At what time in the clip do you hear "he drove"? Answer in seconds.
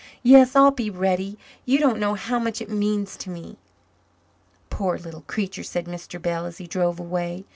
6.57-6.99